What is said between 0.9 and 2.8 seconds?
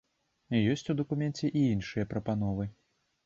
у дакуменце і іншыя прапановы.